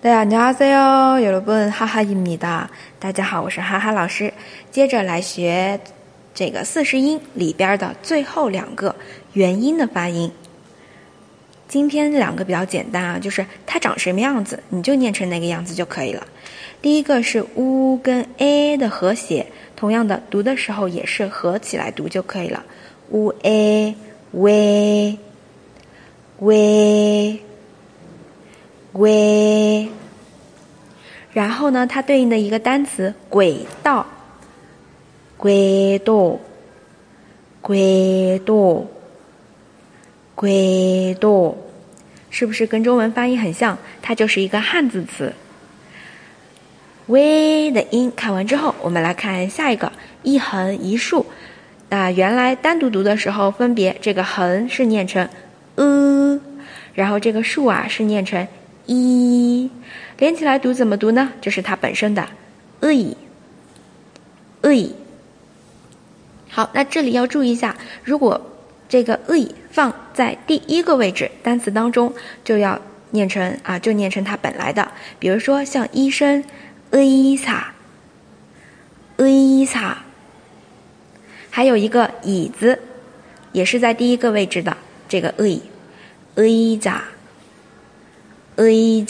[0.00, 4.32] 大家안녕하세요여러분하하입니다大家好，我是哈哈老师。
[4.70, 5.80] 接着来学
[6.34, 8.94] 这个四十音里边的最后两个
[9.32, 10.30] 元音的发音。
[11.66, 16.24] 今天两个比较简单啊，就是它长什么样子，你就念成那个样子就可以了。
[16.80, 22.64] 第一个是 u 跟 a 的合写，同样的读的时候也是合起来读就可以了。
[23.10, 23.96] u a
[24.30, 25.18] w
[26.38, 27.38] w
[28.92, 29.69] w
[31.33, 34.05] 然后呢，它对应的一个单词轨道，
[35.37, 36.37] 轨道，
[37.61, 38.85] 轨道，
[40.35, 41.55] 轨道，
[42.29, 43.77] 是不是跟中文发音很像？
[44.01, 45.33] 它就是一个汉字词。
[47.07, 49.91] 微的音看完之后，我们来看下一个
[50.23, 51.25] 一横一竖。
[51.89, 55.27] 那原来单独读的时候，分别这个横是念成
[55.75, 56.39] 呃，
[56.93, 58.47] 然后这个竖啊是念成
[58.85, 59.69] 一
[60.17, 61.31] 连起来读怎么读呢？
[61.41, 62.27] 就是它本身的
[62.81, 63.15] “e”。
[64.63, 64.95] e
[66.49, 68.39] 好，那这里要注意一下，如果
[68.87, 72.79] 这个 “e” 放在第一个位置单词当中，就要
[73.11, 74.91] 念成啊，就念成它本来的。
[75.17, 76.43] 比如说像医生
[76.91, 77.73] “eza”，eza，
[81.49, 82.79] 还有一个椅子，
[83.51, 86.99] 也是在第一个位置的这个 “e”，eza。
[88.61, 89.03] 会议，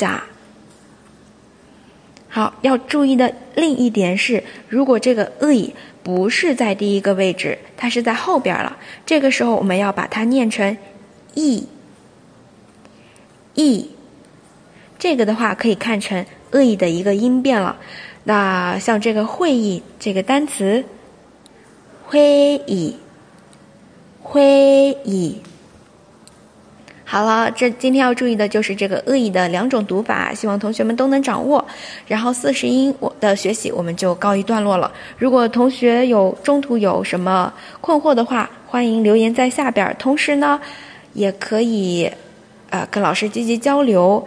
[2.29, 10.77] 好，要注意的另一点是，如果这个 “e” 不是在第一个位置，它是在后边了，这个时候我们要把它念成
[11.33, 11.67] “e”，“e”，
[14.97, 17.77] 这个的话可以看成“会”的一个音变了。
[18.23, 20.85] 那像这个“会议”这个单词
[22.07, 22.95] ，“会议
[24.23, 25.41] ”，“会议”。
[27.11, 31.67] 好了，这今天要注意的就是这个恶意的两种读法，希望同学们都能掌握。
[32.07, 34.89] 然后四十音我的学习我们就告一段落了。
[35.17, 39.93] 如果同学有中途有什么困惑的话，欢迎留言在下边。
[39.99, 40.57] 同时呢，
[41.11, 42.09] 也可以，
[42.69, 44.25] 呃，跟老师积极交流。